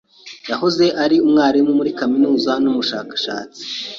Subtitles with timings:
[0.49, 3.61] Yahoze ari umwarimu wa kaminuza n'umushakashatsi.